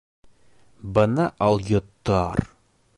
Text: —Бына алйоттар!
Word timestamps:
—Бына 0.97 1.27
алйоттар! 1.49 2.45